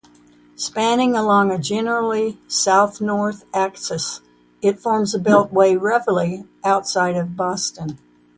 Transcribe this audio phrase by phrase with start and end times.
[0.55, 4.21] Spanning along a generally south-north axis,
[4.59, 7.99] it forms a beltway roughly outside of Boston.